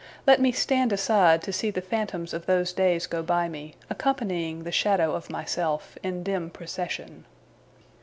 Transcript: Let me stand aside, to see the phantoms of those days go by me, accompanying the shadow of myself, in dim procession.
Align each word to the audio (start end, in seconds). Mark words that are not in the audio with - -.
Let 0.25 0.41
me 0.41 0.51
stand 0.51 0.91
aside, 0.91 1.43
to 1.43 1.53
see 1.53 1.69
the 1.69 1.79
phantoms 1.79 2.33
of 2.33 2.47
those 2.47 2.73
days 2.73 3.05
go 3.05 3.21
by 3.21 3.47
me, 3.47 3.75
accompanying 3.87 4.63
the 4.63 4.71
shadow 4.71 5.13
of 5.13 5.29
myself, 5.29 5.95
in 6.01 6.23
dim 6.23 6.49
procession. 6.49 7.25